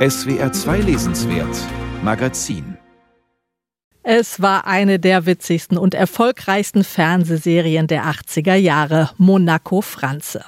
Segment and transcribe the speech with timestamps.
[0.00, 1.54] SWR 2 Lesenswert
[2.02, 2.78] Magazin
[4.02, 10.42] es war eine der witzigsten und erfolgreichsten Fernsehserien der 80er Jahre, Monaco Franze.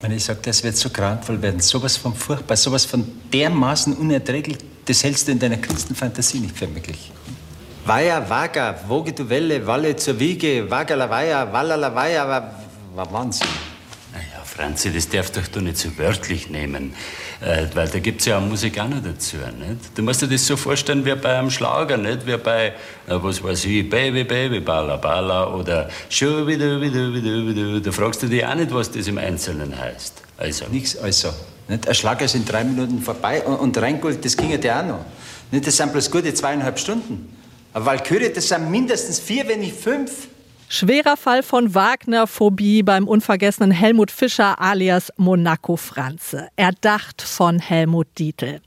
[0.00, 4.56] Wenn ich sage, das wird so grauenvoll werden, sowas von furchtbar, sowas von dermaßen unerträglich,
[4.86, 7.12] das hältst du in deiner kühnsten Fantasie nicht für möglich.
[7.84, 12.54] Weia, Waga, woge du Welle, Walle zur Wiege, Wagala Weia, Wallala Weia, war,
[12.94, 13.65] war Wahnsinn.
[14.56, 16.94] Franzi, das darfst doch du nicht so wörtlich nehmen.
[17.42, 19.36] Äh, weil da gibt es ja auch Musik auch noch dazu.
[19.36, 19.90] Nicht?
[19.94, 22.26] Du musst dir das so vorstellen wie bei einem Schlager, nicht?
[22.26, 22.72] wie bei, äh,
[23.06, 27.80] was weiß ich, Baby, Baby, Bala, Bala oder Schubidu, Bidu, Bidu, Bidu.
[27.80, 30.22] Da fragst du dich auch nicht, was das im Einzelnen heißt.
[30.38, 30.64] Also.
[30.70, 31.28] Nichts, also.
[31.68, 31.86] Nicht?
[31.86, 35.04] Ein Schlager ist in drei Minuten vorbei und, und Rheingold, das ging ja auch noch.
[35.50, 35.66] Nicht?
[35.66, 37.36] Das sind bloß gute zweieinhalb Stunden.
[37.74, 40.28] Eine Walküre, das sind mindestens vier, wenn nicht fünf.
[40.68, 46.48] Schwerer Fall von Wagner-Phobie beim unvergessenen Helmut Fischer alias Monaco Franze.
[46.56, 48.60] Erdacht von Helmut Dietl.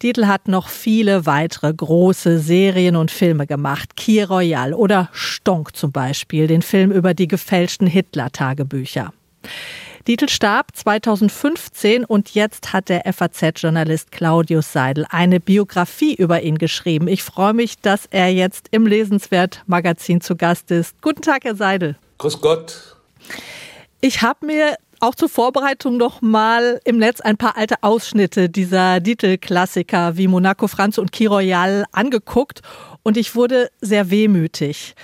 [0.00, 3.96] Dietl hat noch viele weitere große Serien und Filme gemacht.
[3.96, 9.12] Kier Royal oder Stonk zum Beispiel, den Film über die gefälschten Hitler-Tagebücher.
[10.06, 17.08] Dietl starb 2015 und jetzt hat der FAZ-Journalist Claudius Seidel eine Biografie über ihn geschrieben.
[17.08, 21.00] Ich freue mich, dass er jetzt im Lesenswert-Magazin zu Gast ist.
[21.00, 21.96] Guten Tag, Herr Seidel.
[22.18, 22.96] Grüß Gott.
[24.02, 29.00] Ich habe mir auch zur Vorbereitung noch mal im Netz ein paar alte Ausschnitte dieser
[29.00, 32.60] Dietl-Klassiker wie Monaco Franz und Key Royal angeguckt
[33.02, 34.94] und ich wurde sehr wehmütig.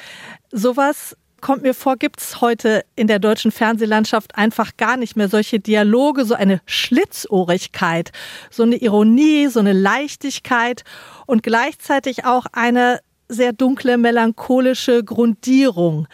[0.53, 5.29] Sowas kommt mir vor, gibt es heute in der deutschen Fernsehlandschaft einfach gar nicht mehr
[5.29, 8.13] solche Dialoge, so eine Schlitzohrigkeit,
[8.51, 10.85] so eine Ironie, so eine Leichtigkeit
[11.27, 16.09] und gleichzeitig auch eine sehr dunkle, melancholische Grundierung.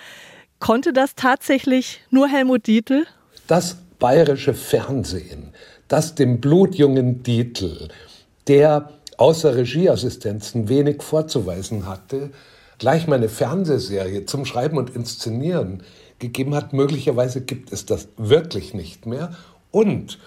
[0.59, 3.07] Konnte das tatsächlich nur Helmut Dietl?
[3.47, 5.53] Das bayerische Fernsehen,
[5.89, 7.89] das dem blutjungen Dietl,
[8.49, 12.31] der außer Regieassistenzen wenig vorzuweisen hatte,
[12.79, 15.83] gleich mal eine Fernsehserie zum Schreiben und Inszenieren
[16.19, 16.73] gegeben hat.
[16.73, 19.37] Möglicherweise gibt es das wirklich nicht mehr.
[19.71, 20.19] Und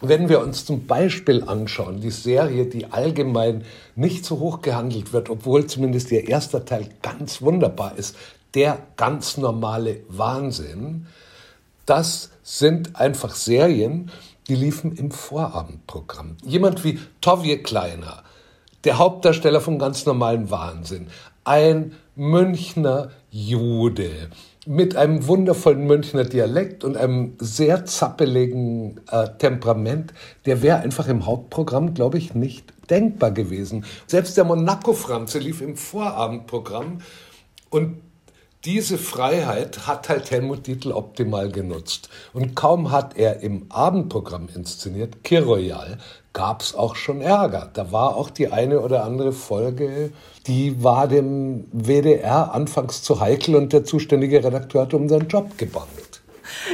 [0.00, 3.64] wenn wir uns zum Beispiel anschauen, die Serie, die allgemein
[3.94, 8.16] nicht so hoch gehandelt wird, obwohl zumindest ihr erster Teil ganz wunderbar ist,
[8.54, 11.06] der ganz normale Wahnsinn,
[11.86, 14.10] das sind einfach Serien,
[14.48, 16.36] die liefen im Vorabendprogramm.
[16.44, 18.22] Jemand wie Tovje Kleiner,
[18.84, 21.08] der Hauptdarsteller von ganz normalen Wahnsinn,
[21.46, 24.10] ein Münchner Jude
[24.66, 30.12] mit einem wundervollen Münchner Dialekt und einem sehr zappeligen äh, Temperament,
[30.44, 33.84] der wäre einfach im Hauptprogramm, glaube ich, nicht denkbar gewesen.
[34.08, 36.98] Selbst der Monaco-Franze lief im Vorabendprogramm
[37.70, 37.98] und
[38.66, 42.08] diese Freiheit hat halt Helmut Dietl optimal genutzt.
[42.34, 45.98] Und kaum hat er im Abendprogramm inszeniert, Kiroyal,
[46.32, 47.70] gab es auch schon Ärger.
[47.72, 50.10] Da war auch die eine oder andere Folge,
[50.48, 55.56] die war dem WDR anfangs zu heikel und der zuständige Redakteur hat um seinen Job
[55.56, 56.15] gebandelt.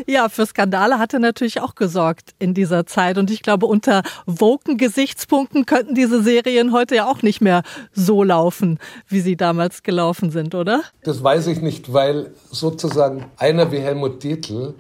[0.07, 3.19] Ja, für Skandale hat er natürlich auch gesorgt in dieser Zeit.
[3.19, 8.23] Und ich glaube, unter woken Gesichtspunkten könnten diese Serien heute ja auch nicht mehr so
[8.23, 10.83] laufen, wie sie damals gelaufen sind, oder?
[11.03, 14.75] Das weiß ich nicht, weil sozusagen einer wie Helmut Dietl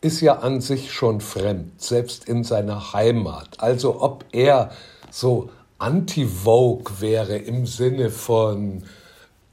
[0.00, 3.58] ist ja an sich schon fremd, selbst in seiner Heimat.
[3.58, 4.70] Also ob er
[5.10, 8.82] so anti-Vogue wäre im Sinne von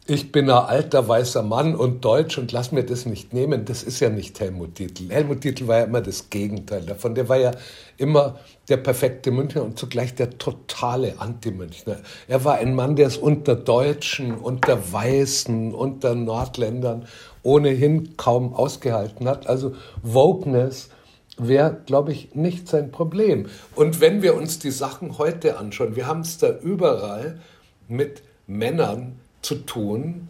[0.10, 3.66] ich bin ein alter weißer Mann und deutsch und lass mir das nicht nehmen.
[3.66, 5.10] Das ist ja nicht Helmut Dietl.
[5.10, 7.14] Helmut Dietl war ja immer das Gegenteil davon.
[7.14, 7.52] Der war ja
[7.98, 11.98] immer der perfekte Münchner und zugleich der totale Anti-Münchner.
[12.28, 17.06] Er war ein Mann, der es unter Deutschen, unter Weißen, unter Nordländern
[17.44, 19.46] ohnehin kaum ausgehalten hat.
[19.46, 20.90] Also Wokeness
[21.38, 23.46] wäre, glaube ich, nicht sein Problem.
[23.76, 27.40] Und wenn wir uns die Sachen heute anschauen, wir haben es da überall
[27.88, 30.30] mit Männern, zu tun,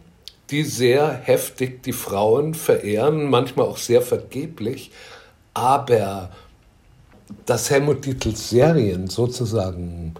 [0.50, 4.90] die sehr heftig die Frauen verehren, manchmal auch sehr vergeblich,
[5.54, 6.30] aber
[7.46, 10.14] dass Helmut Dietls Serien sozusagen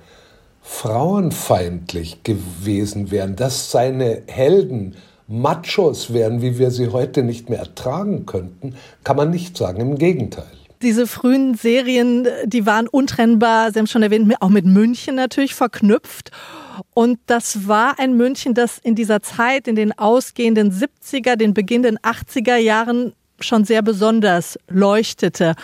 [0.63, 4.95] frauenfeindlich gewesen wären, dass seine Helden
[5.27, 8.75] Machos wären, wie wir sie heute nicht mehr ertragen könnten,
[9.05, 9.81] kann man nicht sagen.
[9.81, 10.47] Im Gegenteil.
[10.83, 16.31] Diese frühen Serien, die waren untrennbar, Sie haben schon erwähnt, auch mit München natürlich verknüpft.
[16.95, 21.99] Und das war ein München, das in dieser Zeit, in den ausgehenden 70er, den beginnenden
[21.99, 25.55] 80er Jahren schon sehr besonders leuchtete.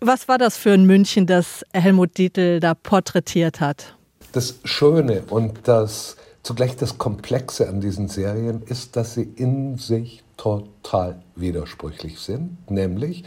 [0.00, 3.94] Was war das für ein München, das Helmut Dietl da porträtiert hat?
[4.32, 10.24] Das Schöne und das zugleich das Komplexe an diesen Serien ist, dass sie in sich
[10.36, 12.58] total widersprüchlich sind.
[12.68, 13.24] Nämlich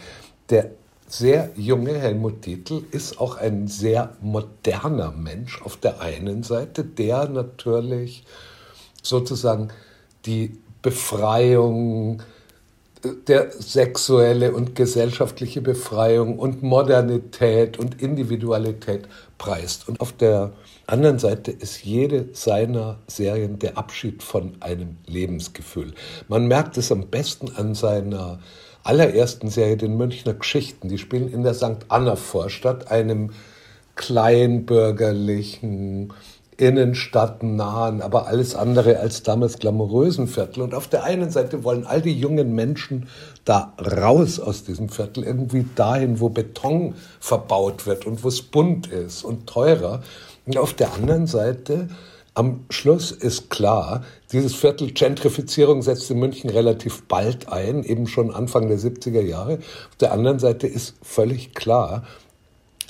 [0.49, 0.71] der
[1.17, 7.29] sehr junge Helmut Dietl ist auch ein sehr moderner Mensch auf der einen Seite, der
[7.29, 8.23] natürlich
[9.01, 9.69] sozusagen
[10.25, 12.21] die Befreiung,
[13.27, 19.07] der sexuelle und gesellschaftliche Befreiung und Modernität und Individualität
[19.37, 19.87] preist.
[19.87, 20.53] Und auf der
[20.87, 25.93] anderen Seite ist jede seiner Serien der Abschied von einem Lebensgefühl.
[26.27, 28.39] Man merkt es am besten an seiner
[28.85, 30.89] allerersten Serie, den Münchner Geschichten.
[30.89, 31.85] Die spielen in der St.
[31.89, 33.31] Anna Vorstadt, einem
[33.95, 36.13] kleinbürgerlichen,
[36.57, 40.61] innenstadtnahen, aber alles andere als damals glamourösen Viertel.
[40.61, 43.09] Und auf der einen Seite wollen all die jungen Menschen
[43.43, 48.87] da raus aus diesem Viertel, irgendwie dahin, wo Beton verbaut wird und wo es bunt
[48.87, 50.01] ist und teurer.
[50.45, 51.89] Und auf der anderen Seite,
[52.35, 58.29] am Schluss ist klar, dieses Viertel Gentrifizierung setzt in München relativ bald ein, eben schon
[58.29, 59.59] Anfang der 70er Jahre.
[59.89, 62.03] Auf der anderen Seite ist völlig klar,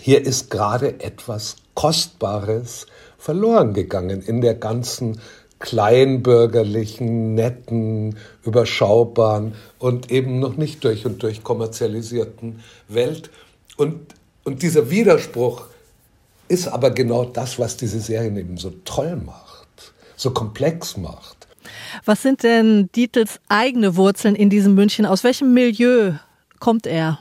[0.01, 2.87] hier ist gerade etwas Kostbares
[3.17, 5.21] verloren gegangen in der ganzen
[5.59, 13.29] kleinbürgerlichen, netten, überschaubaren und eben noch nicht durch und durch kommerzialisierten Welt.
[13.77, 13.99] Und,
[14.43, 15.67] und dieser Widerspruch
[16.47, 21.47] ist aber genau das, was diese Serien eben so toll macht, so komplex macht.
[22.05, 25.05] Was sind denn Dietels eigene Wurzeln in diesem München?
[25.05, 26.13] Aus welchem Milieu
[26.59, 27.19] kommt er?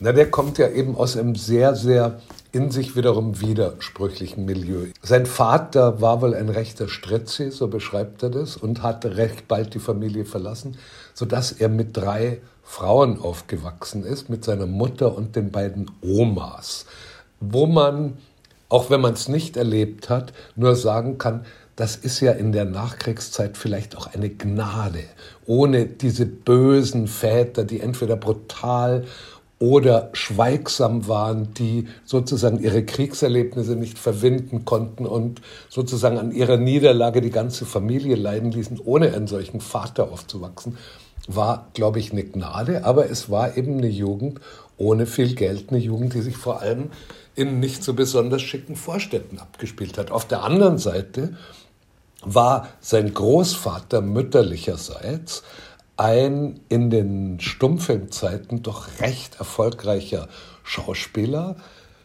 [0.00, 2.20] Na, der kommt ja eben aus einem sehr, sehr
[2.52, 4.86] in sich wiederum widersprüchlichen Milieu.
[5.02, 9.74] Sein Vater war wohl ein rechter Stritzi, so beschreibt er das, und hat recht bald
[9.74, 10.78] die Familie verlassen,
[11.14, 16.86] sodass er mit drei Frauen aufgewachsen ist, mit seiner Mutter und den beiden Omas,
[17.40, 18.16] wo man,
[18.68, 21.44] auch wenn man es nicht erlebt hat, nur sagen kann,
[21.76, 25.04] das ist ja in der Nachkriegszeit vielleicht auch eine Gnade,
[25.46, 29.04] ohne diese bösen Väter, die entweder brutal
[29.60, 37.20] oder schweigsam waren, die sozusagen ihre Kriegserlebnisse nicht verwinden konnten und sozusagen an ihrer Niederlage
[37.20, 40.76] die ganze Familie leiden ließen, ohne einen solchen Vater aufzuwachsen,
[41.26, 44.40] war, glaube ich, eine Gnade, aber es war eben eine Jugend
[44.78, 46.90] ohne viel Geld, eine Jugend, die sich vor allem
[47.38, 50.10] in nicht so besonders schicken Vorstädten abgespielt hat.
[50.10, 51.36] Auf der anderen Seite
[52.22, 55.44] war sein Großvater mütterlicherseits
[55.96, 60.28] ein in den Stummfilmzeiten doch recht erfolgreicher
[60.64, 61.56] Schauspieler,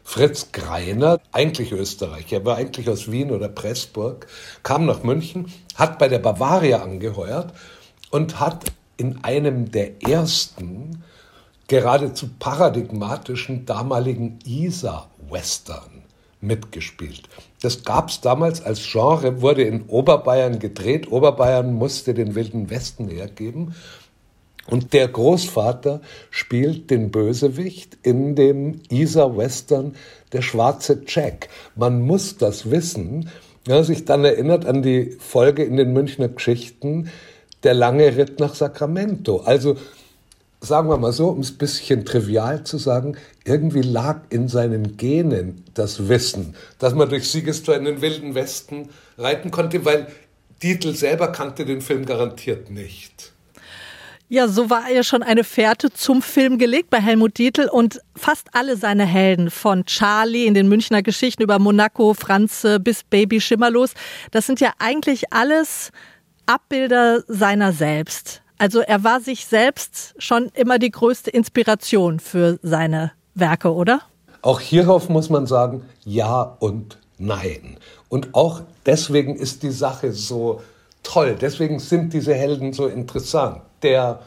[0.03, 4.27] Fritz Greiner, eigentlich Österreicher, war eigentlich aus Wien oder Pressburg,
[4.61, 7.53] kam nach München, hat bei der Bavaria angeheuert
[8.11, 8.65] und hat
[8.97, 11.03] in einem der ersten
[11.67, 16.03] geradezu paradigmatischen damaligen Isar-Western
[16.41, 17.29] mitgespielt.
[17.61, 21.11] Das gab es damals als Genre, wurde in Oberbayern gedreht.
[21.11, 23.73] Oberbayern musste den Wilden Westen hergeben.
[24.67, 29.95] Und der Großvater spielt den Bösewicht in dem Isar-Western
[30.31, 31.49] Der schwarze Jack.
[31.75, 33.29] Man muss das wissen.
[33.67, 37.09] Ja, sich dann erinnert an die Folge in den Münchner Geschichten,
[37.63, 39.37] der lange Ritt nach Sacramento.
[39.37, 39.77] Also
[40.63, 44.95] sagen wir mal so, um es ein bisschen trivial zu sagen, irgendwie lag in seinen
[44.97, 50.07] Genen das Wissen, dass man durch Siegestor in den Wilden Westen reiten konnte, weil
[50.61, 53.33] Dietl selber kannte den Film garantiert nicht.
[54.29, 58.47] Ja, so war ja schon eine Fährte zum Film gelegt bei Helmut Dietl und fast
[58.53, 63.91] alle seine Helden, von Charlie in den Münchner Geschichten über Monaco, Franze bis Baby Schimmerlos,
[64.31, 65.91] das sind ja eigentlich alles
[66.45, 68.42] Abbilder seiner selbst.
[68.57, 74.01] Also er war sich selbst schon immer die größte Inspiration für seine Werke, oder?
[74.41, 77.77] Auch hierauf muss man sagen, ja und nein.
[78.09, 80.61] Und auch deswegen ist die Sache so
[81.01, 81.35] toll.
[81.39, 83.61] Deswegen sind diese Helden so interessant.
[83.81, 84.19] Der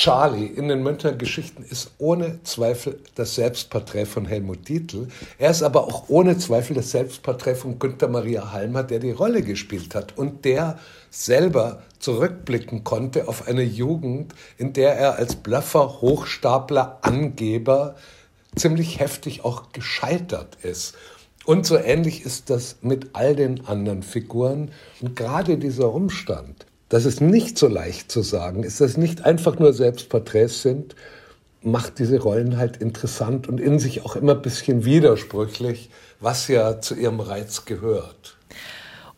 [0.00, 5.08] Charlie in den Münchner Geschichten ist ohne Zweifel das Selbstporträt von Helmut Dietl.
[5.36, 9.42] Er ist aber auch ohne Zweifel das Selbstporträt von Günther Maria Halmer, der die Rolle
[9.42, 10.78] gespielt hat und der
[11.10, 17.96] selber zurückblicken konnte auf eine Jugend, in der er als Bluffer, Hochstapler, Angeber
[18.56, 20.94] ziemlich heftig auch gescheitert ist.
[21.44, 24.70] Und so ähnlich ist das mit all den anderen Figuren.
[25.02, 29.24] Und gerade dieser Umstand, dass es nicht so leicht zu sagen ist, dass es nicht
[29.24, 30.94] einfach nur Selbstporträts sind,
[31.62, 36.80] macht diese Rollen halt interessant und in sich auch immer ein bisschen widersprüchlich, was ja
[36.80, 38.36] zu ihrem Reiz gehört.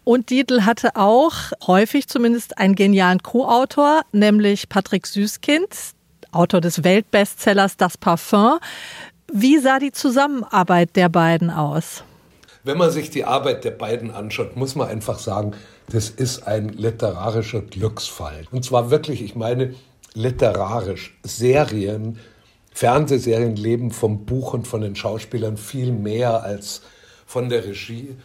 [0.04, 1.34] Und Dietl hatte auch
[1.66, 5.68] häufig zumindest einen genialen Co-Autor, nämlich Patrick Süßkind,
[6.32, 8.58] Autor des Weltbestsellers Das Parfum.
[9.32, 12.02] Wie sah die Zusammenarbeit der beiden aus?
[12.64, 15.52] Wenn man sich die Arbeit der beiden anschaut, muss man einfach sagen,
[15.90, 18.46] das ist ein literarischer Glücksfall.
[18.52, 19.74] Und zwar wirklich, ich meine,
[20.14, 22.18] literarisch Serien
[22.72, 26.82] Fernsehserien leben vom Buch und von den Schauspielern viel mehr als
[27.26, 28.16] von der Regie.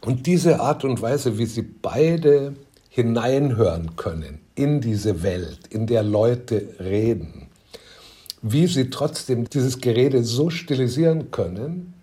[0.00, 2.54] Und diese Art und Weise, wie sie beide
[2.88, 7.48] hineinhören können in diese Welt, in der Leute reden,
[8.42, 11.94] wie sie trotzdem dieses Gerede so stilisieren können,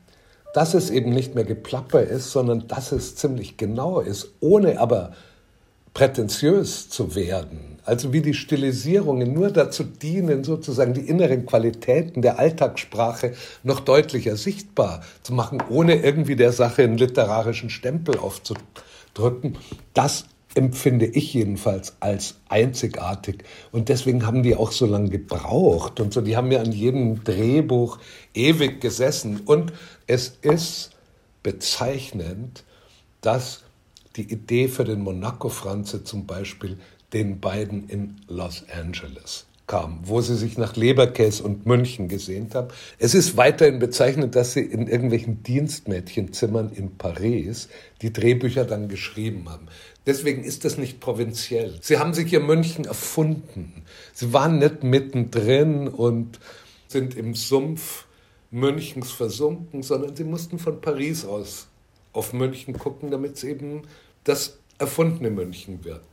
[0.57, 5.11] dass es eben nicht mehr Geplapper ist, sondern dass es ziemlich genau ist, ohne aber
[5.93, 7.77] prätentiös zu werden.
[7.85, 14.35] Also wie die Stilisierungen nur dazu dienen, sozusagen die inneren Qualitäten der Alltagssprache noch deutlicher
[14.35, 19.59] sichtbar zu machen, ohne irgendwie der Sache einen literarischen Stempel aufzudrücken.
[19.93, 20.25] Das
[20.57, 23.43] empfinde ich jedenfalls als einzigartig.
[23.71, 26.21] Und deswegen haben die auch so lange gebraucht und so.
[26.21, 27.99] Die haben ja an jedem Drehbuch
[28.33, 29.41] ewig gesessen.
[29.45, 29.71] Und
[30.07, 30.91] es ist
[31.43, 32.63] bezeichnend,
[33.21, 33.63] dass
[34.15, 36.77] die Idee für den Monaco-Franze zum Beispiel
[37.13, 42.69] den beiden in Los Angeles kam, wo sie sich nach Leberkäse und München gesehnt haben.
[42.97, 47.67] Es ist weiterhin bezeichnend, dass sie in irgendwelchen Dienstmädchenzimmern in Paris
[48.01, 49.67] die Drehbücher dann geschrieben haben.
[50.05, 51.79] Deswegen ist das nicht provinziell.
[51.81, 53.83] Sie haben sich ihr München erfunden.
[54.13, 56.39] Sie waren nicht mittendrin und
[56.87, 58.05] sind im Sumpf
[58.49, 61.67] Münchens versunken, sondern sie mussten von Paris aus
[62.13, 63.81] auf München gucken, damit es eben
[64.23, 66.03] das erfundene München wird.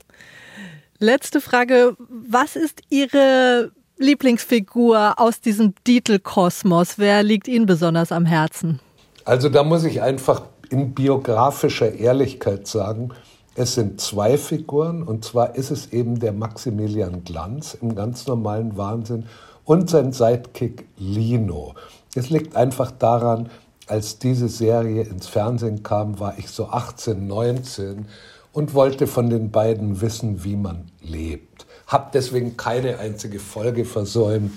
[1.05, 1.99] Letzte Frage.
[2.09, 6.95] Was ist Ihre Lieblingsfigur aus diesem Dietl-Kosmos?
[6.97, 8.81] Wer liegt Ihnen besonders am Herzen?
[9.27, 13.11] Also da muss ich einfach in biografischer Ehrlichkeit sagen,
[13.55, 18.79] es sind zwei Figuren und zwar ist es eben der Maximilian Glanz im ganz normalen
[18.79, 19.27] Wahnsinn
[19.67, 21.75] und sein Sidekick Lino.
[22.15, 23.51] Es liegt einfach daran,
[23.89, 28.07] als diese Serie ins Fernsehen kam, war ich so 18, 19
[28.55, 31.67] und wollte von den beiden wissen, wie man lebt.
[31.87, 34.53] Hab deswegen keine einzige Folge versäumt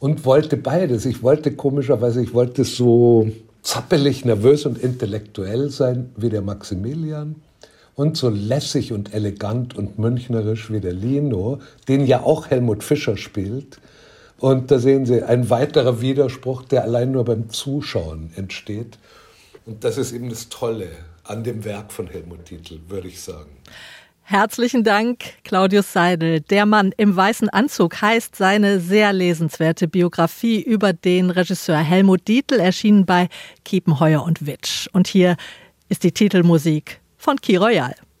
[0.00, 1.04] und wollte beides.
[1.06, 3.30] Ich wollte komischerweise, ich wollte so
[3.62, 7.36] zappelig, nervös und intellektuell sein wie der Maximilian
[7.94, 13.16] und so lässig und elegant und münchnerisch wie der Lino, den ja auch Helmut Fischer
[13.16, 13.78] spielt.
[14.38, 18.98] Und da sehen Sie ein weiterer Widerspruch, der allein nur beim Zuschauen entsteht.
[19.66, 20.88] Und das ist eben das Tolle
[21.28, 23.50] an dem Werk von Helmut Titel, würde ich sagen.
[24.22, 26.40] Herzlichen Dank, Claudius Seidel.
[26.40, 32.60] Der Mann im weißen Anzug heißt seine sehr lesenswerte Biografie über den Regisseur Helmut Dietl,
[32.60, 33.28] erschienen bei
[33.64, 34.86] Kiepenheuer und Witsch.
[34.92, 35.36] Und hier
[35.88, 37.94] ist die Titelmusik von Key Royal.